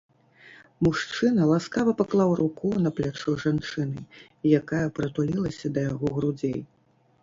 [0.87, 4.01] Мужчына ласкава паклаў руку на плячо жанчыны,
[4.63, 6.63] якая прытулілася да яго грудзей.